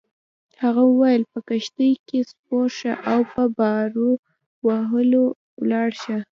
[0.63, 4.09] هغه وویل: په کښتۍ کي سپور شه او په پارو
[4.67, 5.23] وهلو
[5.61, 6.17] ولاړ شه.